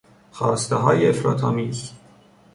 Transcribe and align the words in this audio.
خواستههای 0.31 1.09
افراط 1.09 1.43
آمیز 1.43 1.93